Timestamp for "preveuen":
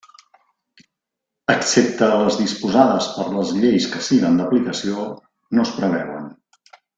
5.81-6.27